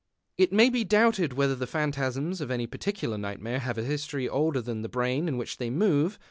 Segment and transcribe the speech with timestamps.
[0.35, 4.59] It may be doubted whether the phantasms of any particular nightmare have a history older
[4.59, 6.17] than the brain in which they move.